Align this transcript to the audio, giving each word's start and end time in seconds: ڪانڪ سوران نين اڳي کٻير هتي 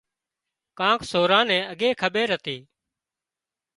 ڪانڪ 0.79 0.99
سوران 1.11 1.45
نين 1.49 1.63
اڳي 1.71 1.89
کٻير 2.01 2.27
هتي 2.35 2.57